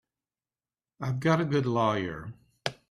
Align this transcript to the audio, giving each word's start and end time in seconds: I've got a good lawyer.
I've 0.99 1.19
got 1.19 1.41
a 1.41 1.45
good 1.45 1.67
lawyer. 1.67 2.33